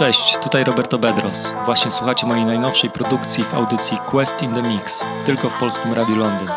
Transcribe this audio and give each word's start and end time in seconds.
Cześć, 0.00 0.36
tutaj 0.42 0.64
Roberto 0.64 0.98
Bedros. 0.98 1.52
Właśnie 1.64 1.90
słuchacie 1.90 2.26
mojej 2.26 2.44
najnowszej 2.44 2.90
produkcji 2.90 3.44
w 3.44 3.54
audycji 3.54 3.98
Quest 3.98 4.42
in 4.42 4.54
the 4.54 4.62
Mix, 4.62 5.04
tylko 5.26 5.50
w 5.50 5.58
Polskim 5.58 5.92
Radiu 5.92 6.16
Londyn. 6.16 6.48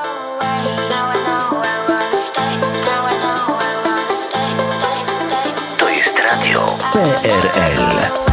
To 5.80 5.90
jest 5.90 6.20
radio 6.20 6.66
PRL. 6.94 8.33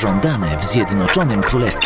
Pożądane 0.00 0.56
w 0.56 0.64
Zjednoczonym 0.64 1.42
Królestwie. 1.42 1.79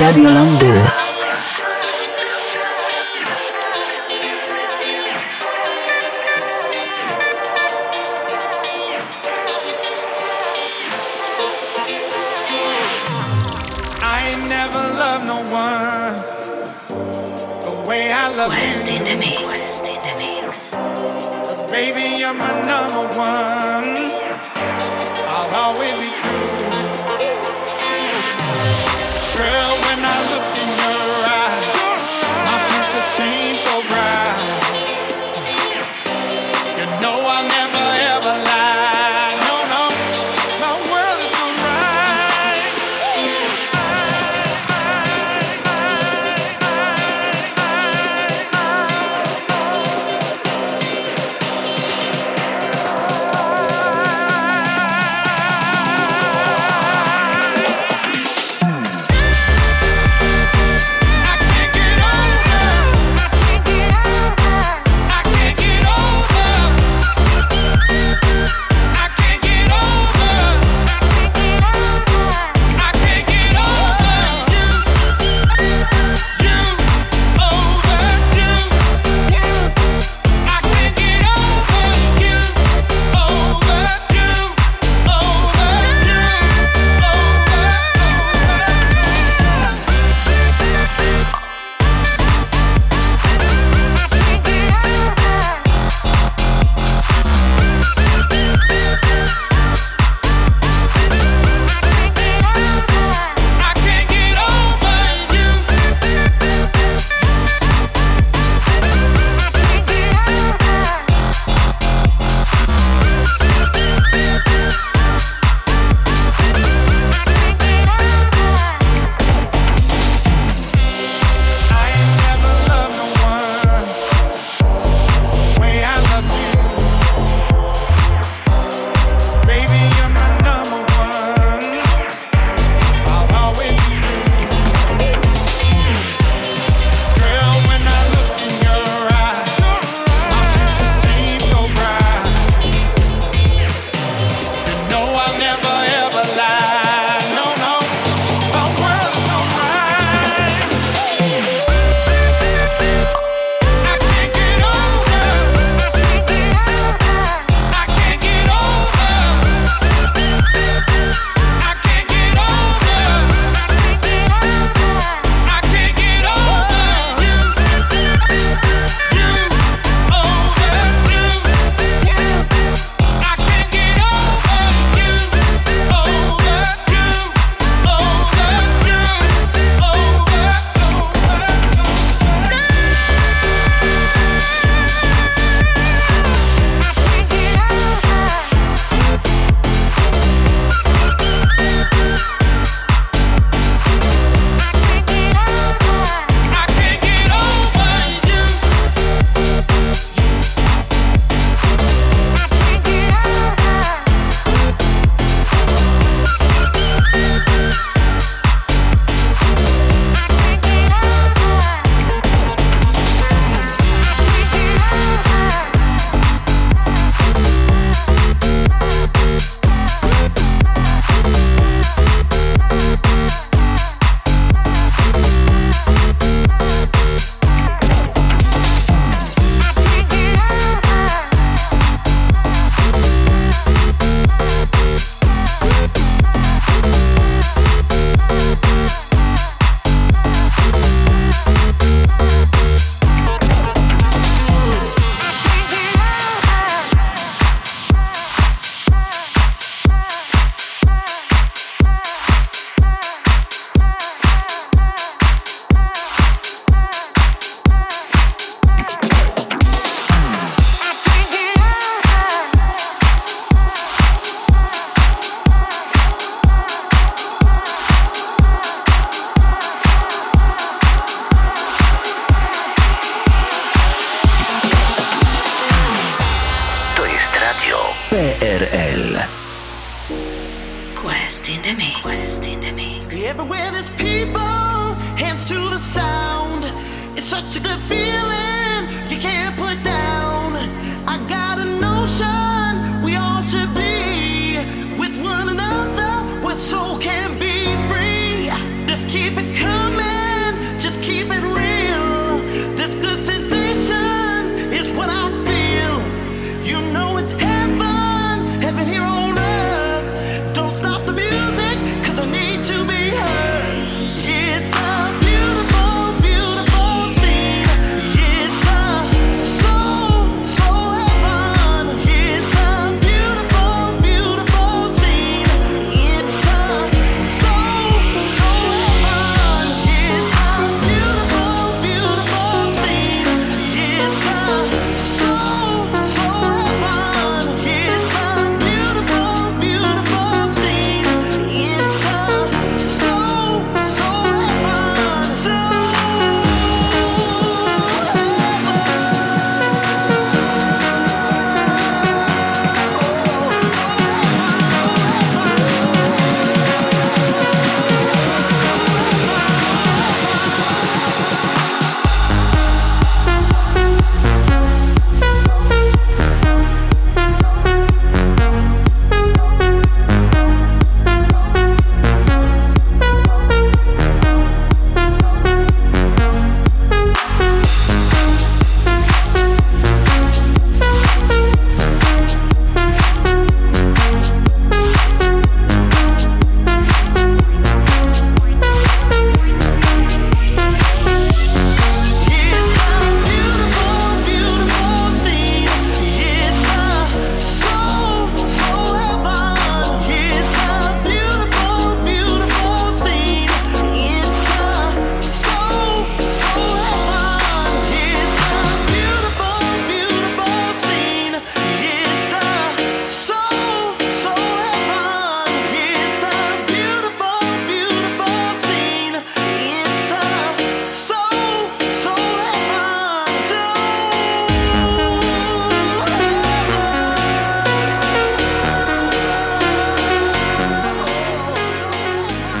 Radio 0.00 0.30
Londyn. 0.30 0.57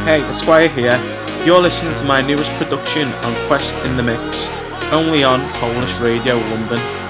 Hey, 0.08 0.22
Esquire 0.22 0.70
here. 0.70 0.98
You're 1.44 1.60
listening 1.60 1.92
to 1.92 2.04
my 2.06 2.22
newest 2.22 2.50
production 2.52 3.08
on 3.08 3.46
Quest 3.46 3.76
in 3.84 3.94
the 3.98 4.02
Mix, 4.02 4.48
only 4.90 5.22
on 5.22 5.46
Polish 5.60 5.94
Radio 5.98 6.36
London. 6.36 7.07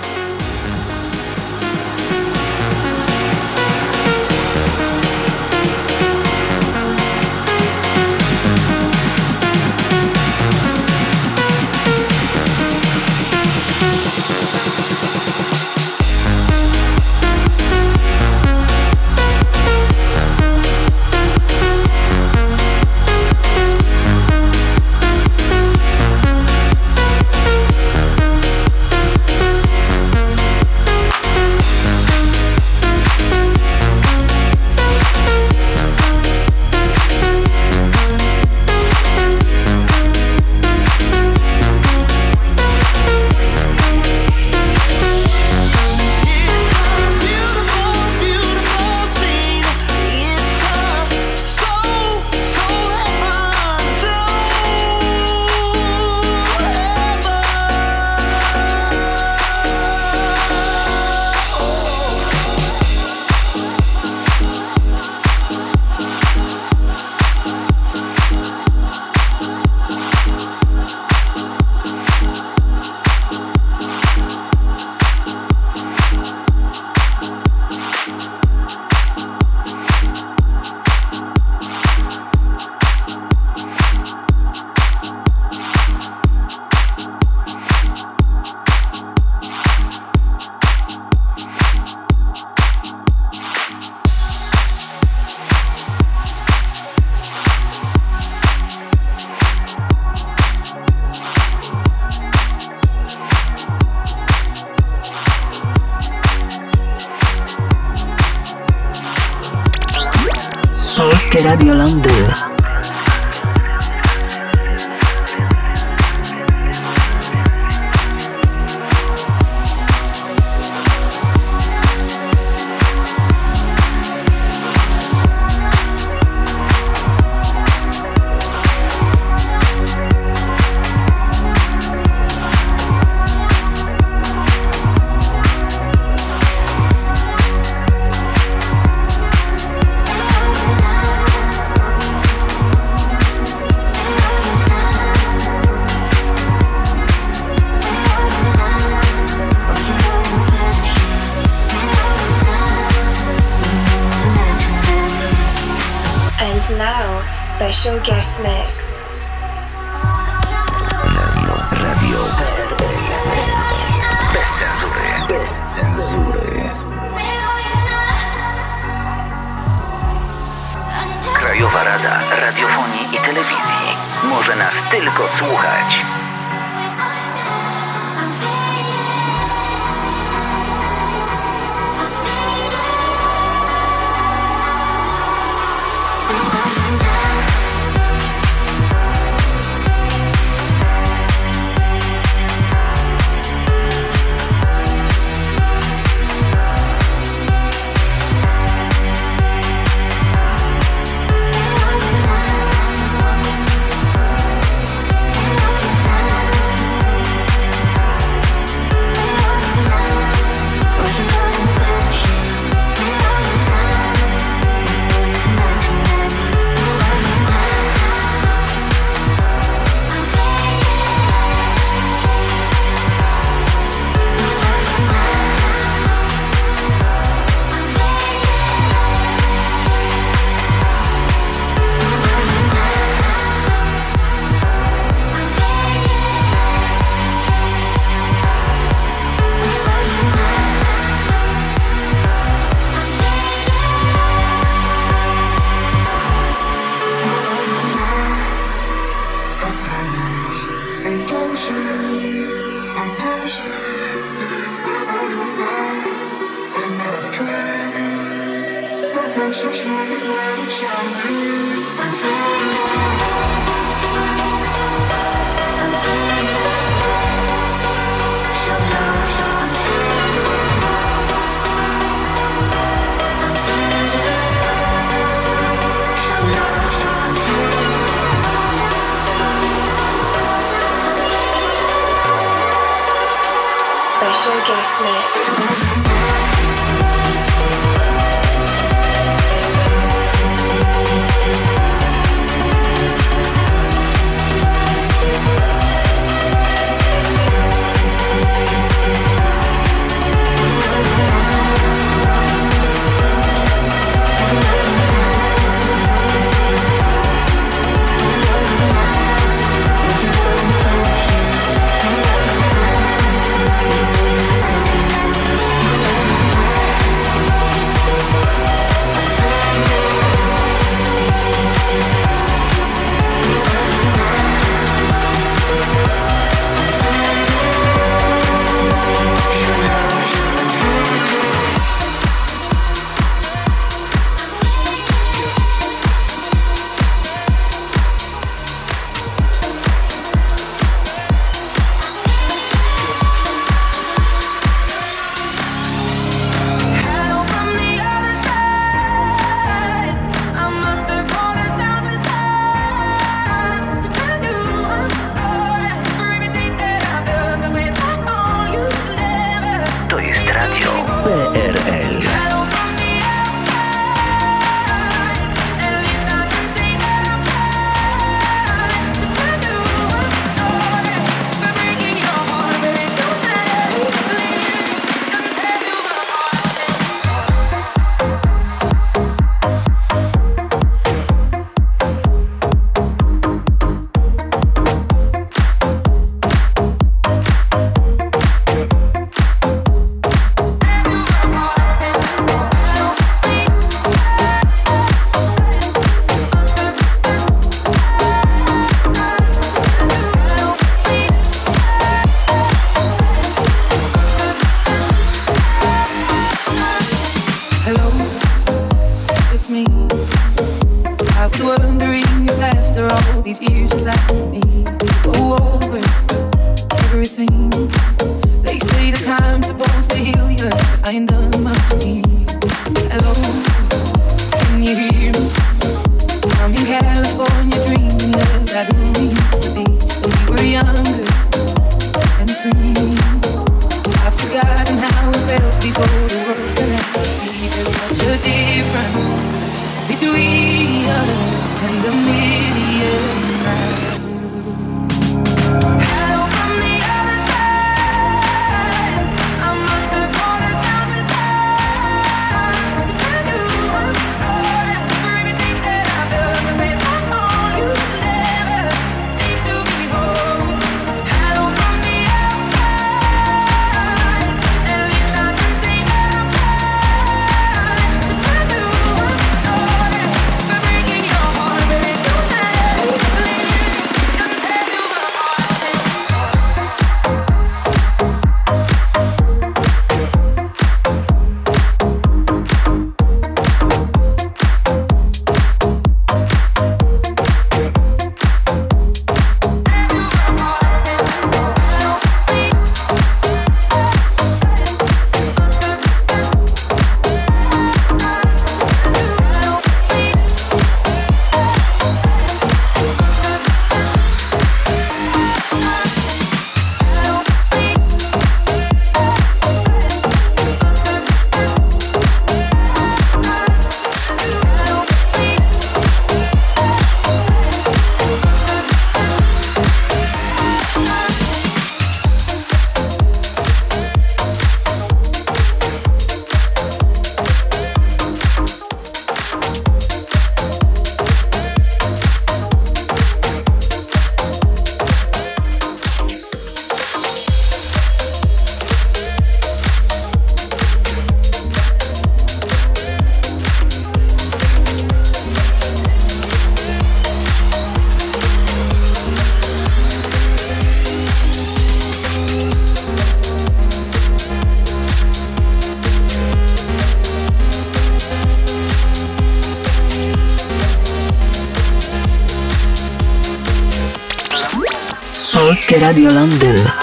Polskie 565.98 566.04
Radio 566.04 566.30
Londyn. 566.32 566.97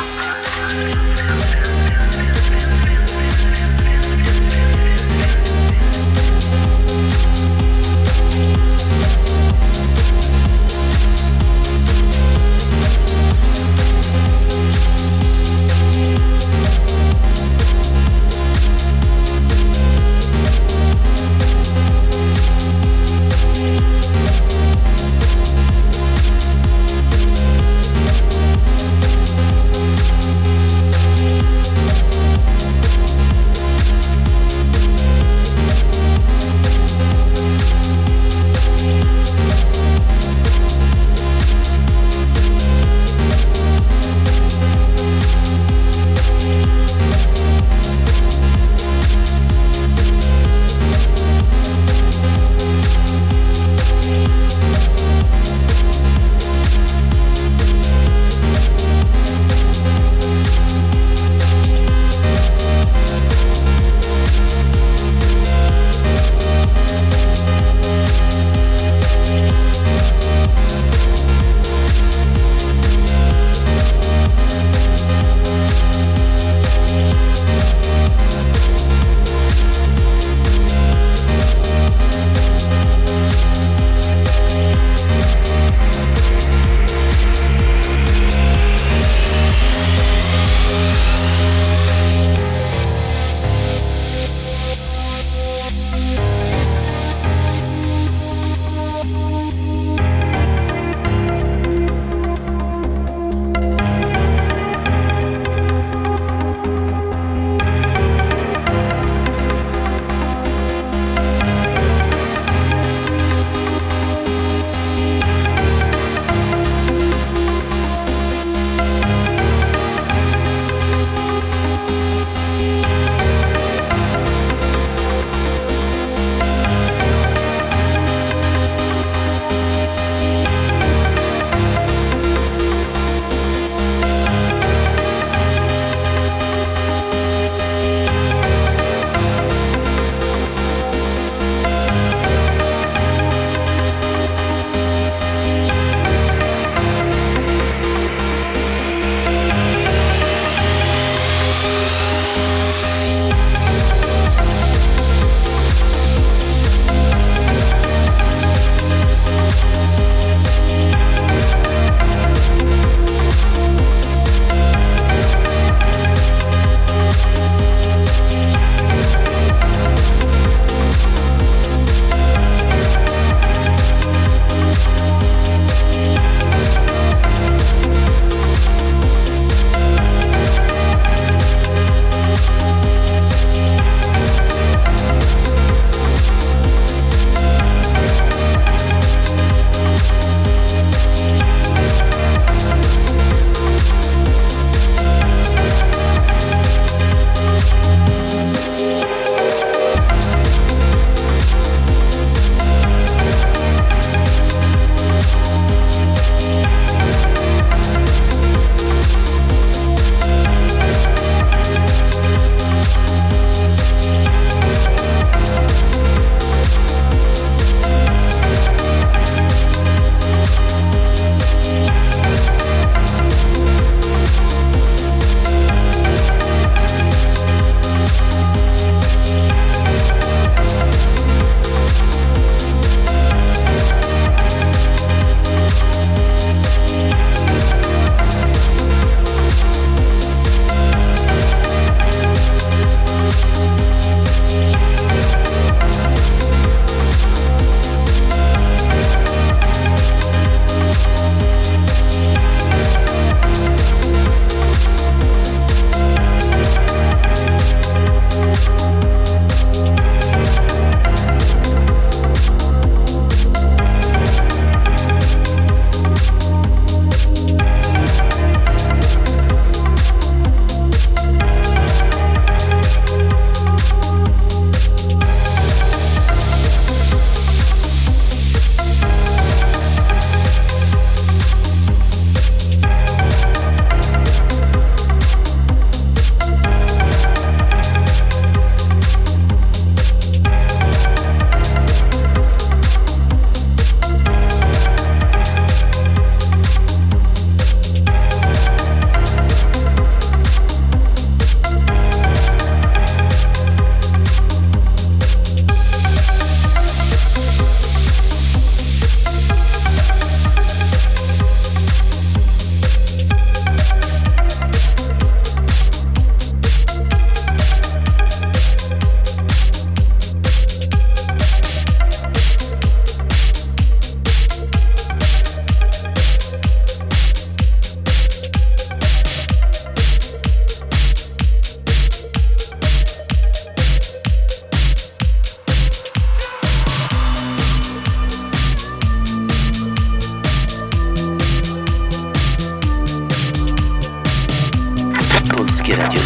Polskie 345.53 345.95
Radio. 345.95 346.21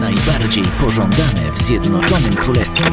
Najbardziej 0.00 0.64
pożądane 0.64 1.52
w 1.52 1.58
Zjednoczonym 1.58 2.32
Królestwie. 2.32 2.90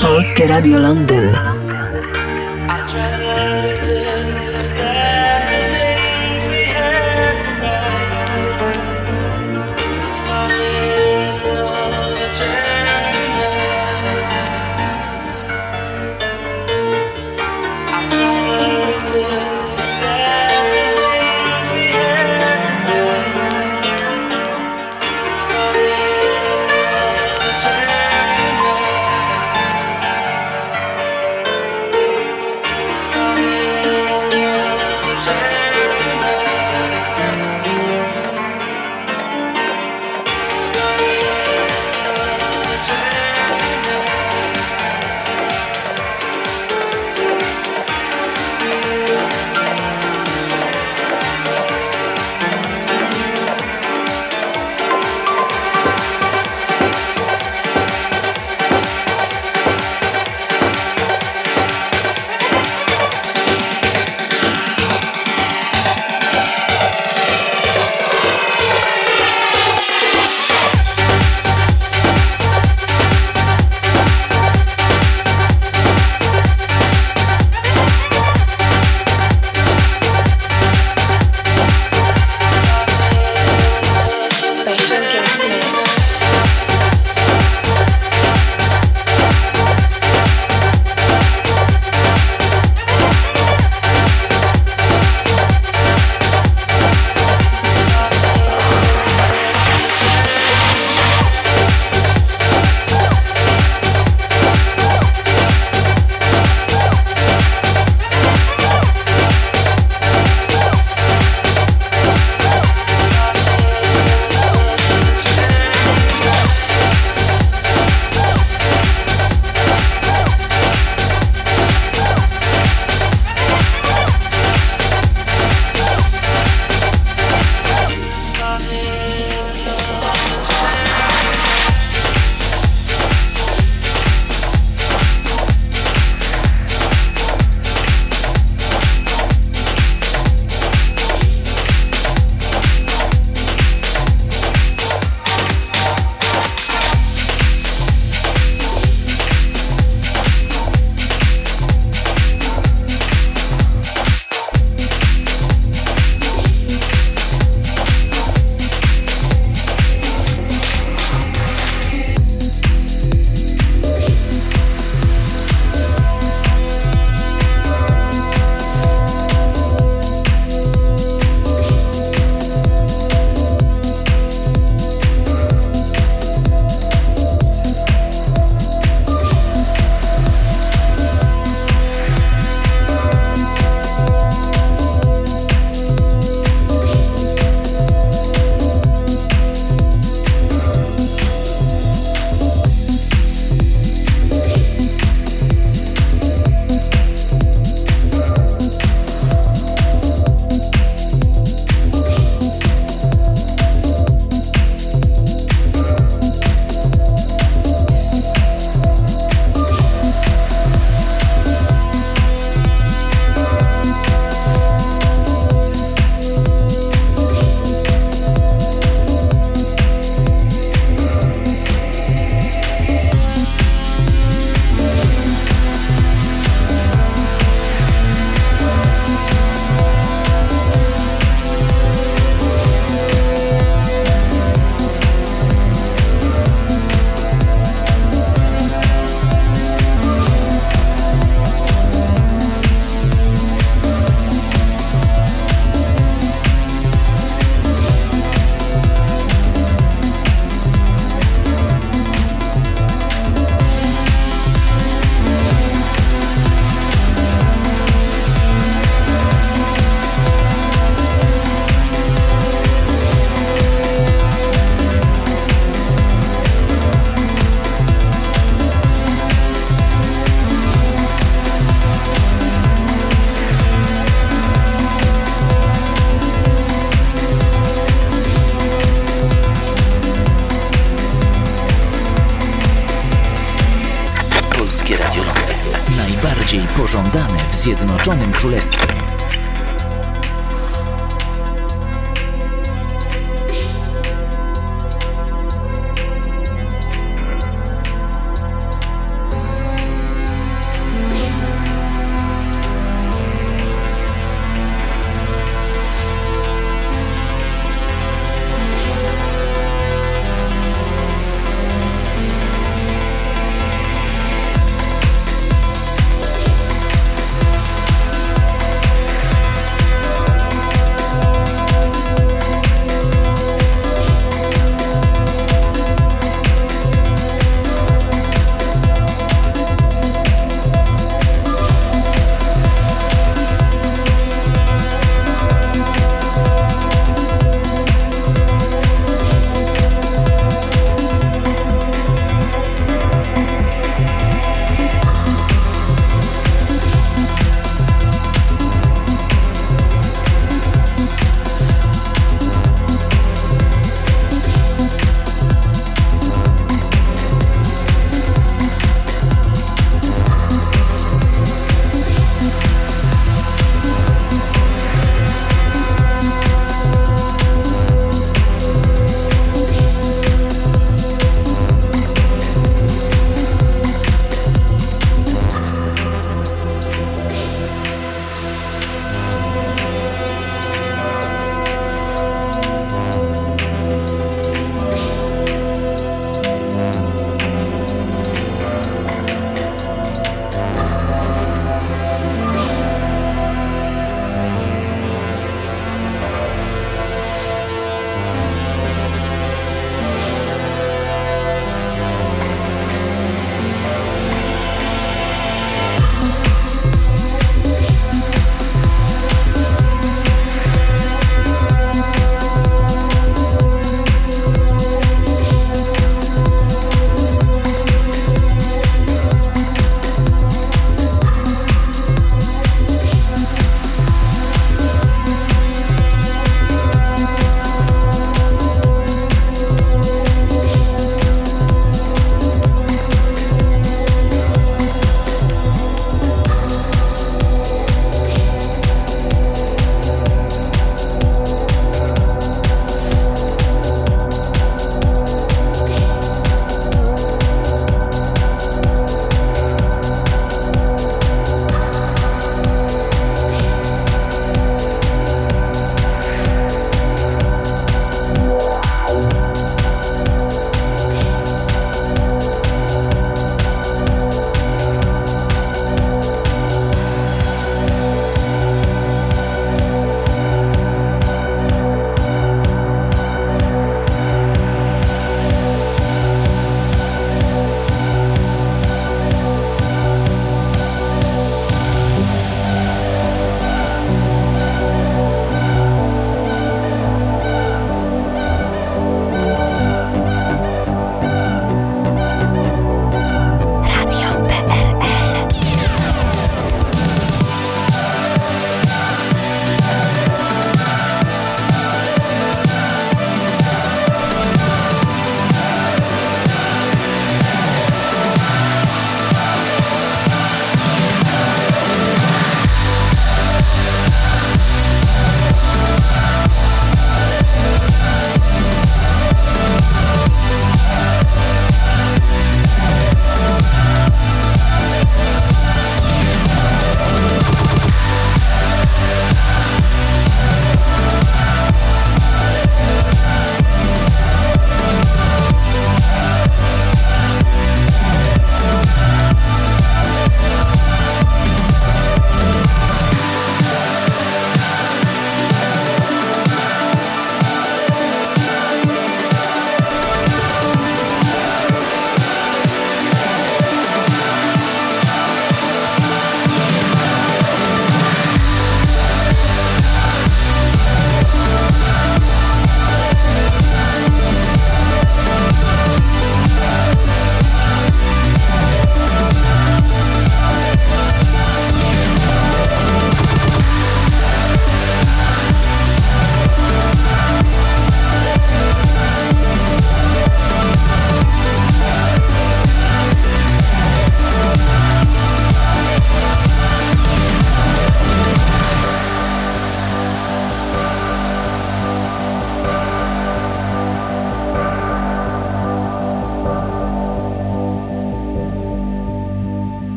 Polskie 0.00 0.46
Radio 0.46 0.78
Londyn. 0.78 1.63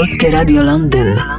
Polskie 0.00 0.30
Radio 0.30 0.62
Londyn. 0.62 1.29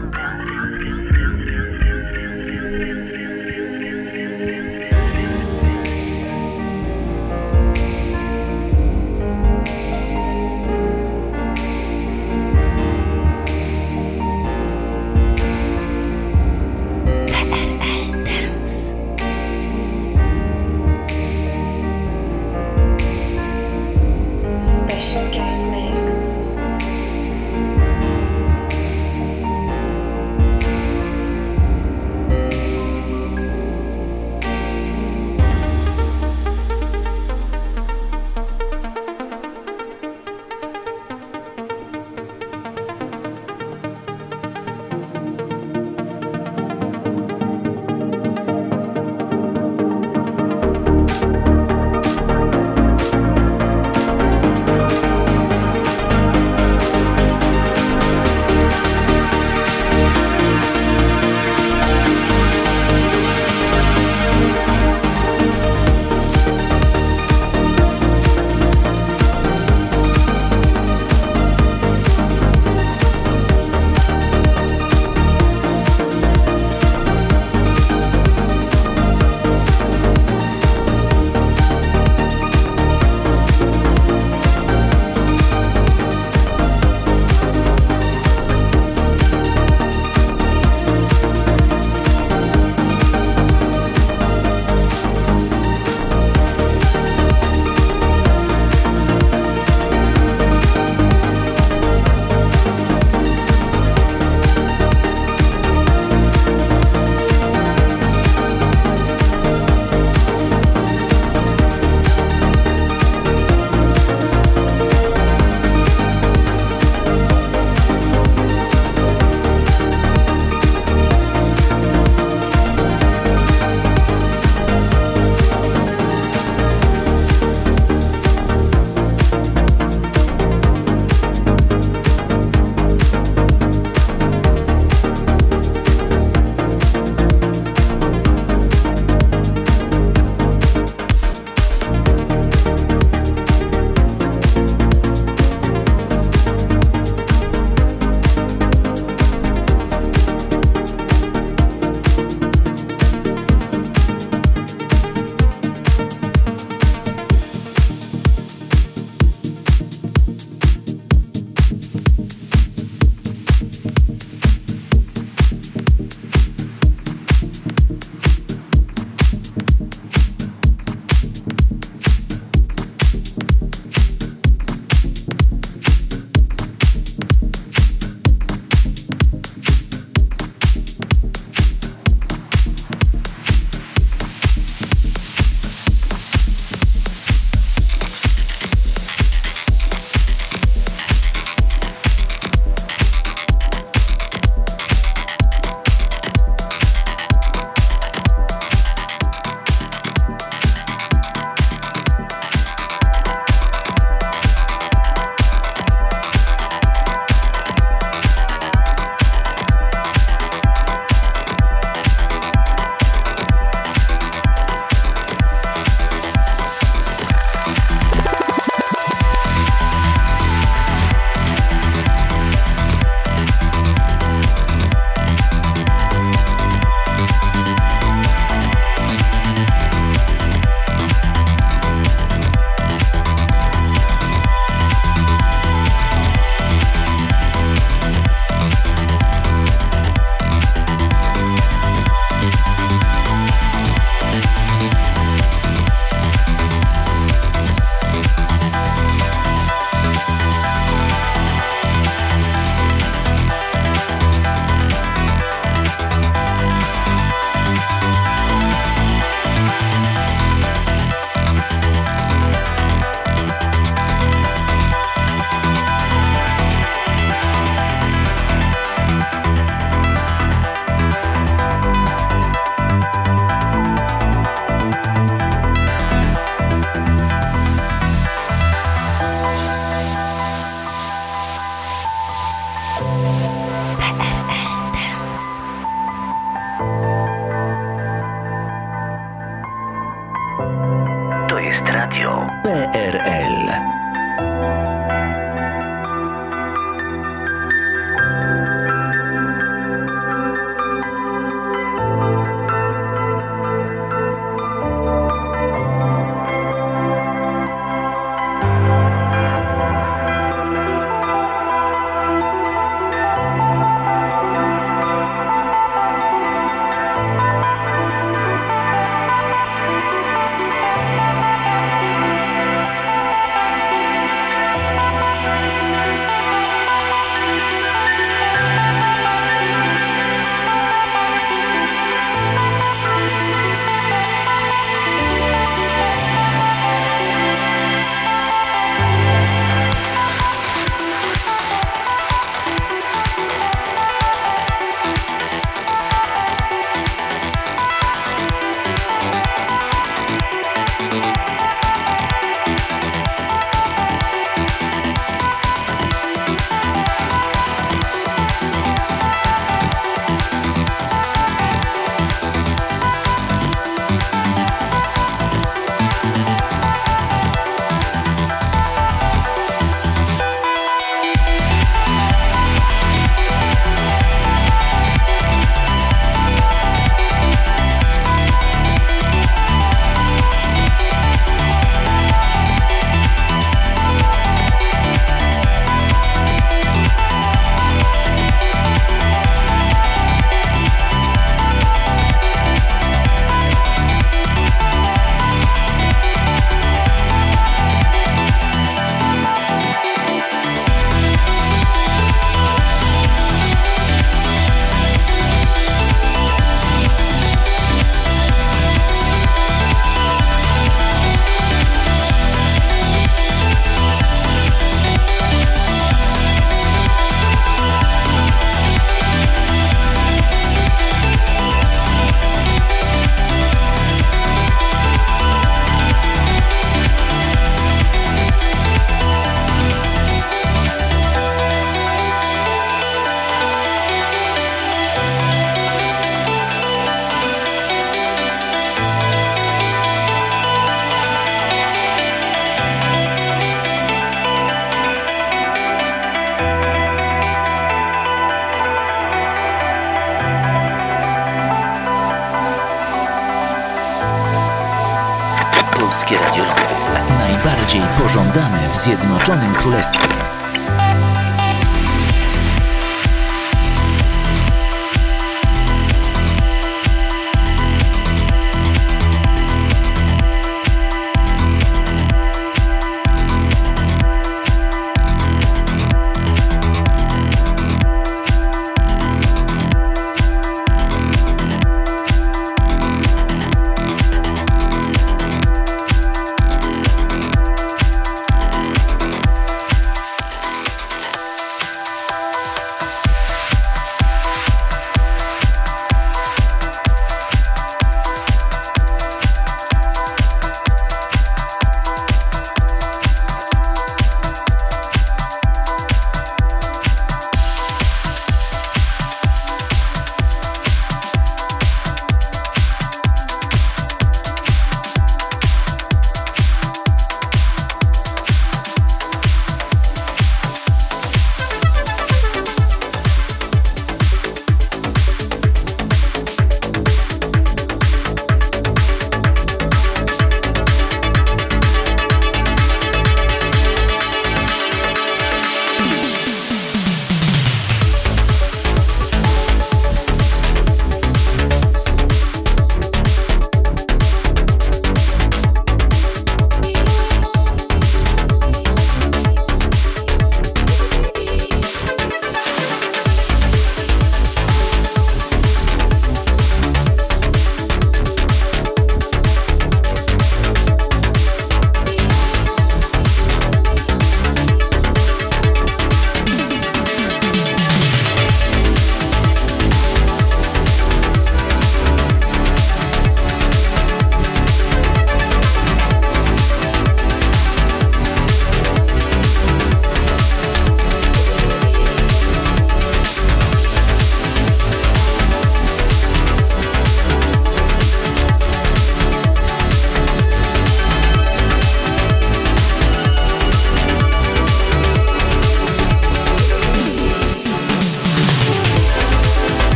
Zjednoczonym 459.92 460.21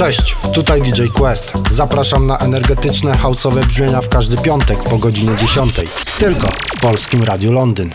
Cześć, 0.00 0.36
tutaj 0.54 0.82
DJ 0.82 1.06
Quest. 1.14 1.52
Zapraszam 1.70 2.26
na 2.26 2.38
energetyczne 2.38 3.16
houseowe 3.16 3.60
brzmienia 3.60 4.00
w 4.00 4.08
każdy 4.08 4.36
piątek 4.42 4.82
po 4.82 4.98
godzinie 4.98 5.36
10. 5.36 5.74
Tylko 6.18 6.46
w 6.76 6.80
Polskim 6.80 7.24
Radiu 7.24 7.52
Londyn. 7.52 7.90